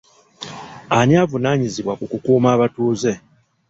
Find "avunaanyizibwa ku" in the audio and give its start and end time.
1.23-2.05